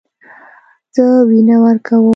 زه 0.95 1.03
وینه 1.29 1.55
ورکوم. 1.63 2.05